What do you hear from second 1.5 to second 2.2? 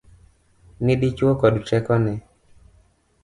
tekone.